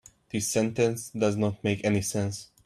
This 0.31 0.47
sentence 0.47 1.11
does 1.11 1.37
not 1.37 1.63
make 1.63 1.85
any 1.85 2.01
sense. 2.01 2.47